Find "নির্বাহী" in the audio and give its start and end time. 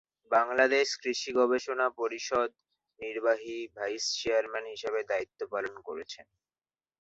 2.99-3.57